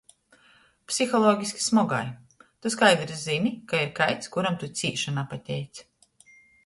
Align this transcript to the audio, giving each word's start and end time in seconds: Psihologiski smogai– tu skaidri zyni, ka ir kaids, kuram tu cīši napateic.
Psihologiski 0.91 1.61
smogai– 1.65 1.99
tu 2.63 2.71
skaidri 2.75 3.17
zyni, 3.25 3.51
ka 3.73 3.83
ir 3.89 3.93
kaids, 4.01 4.33
kuram 4.37 4.59
tu 4.65 4.71
cīši 4.81 5.15
napateic. 5.19 5.85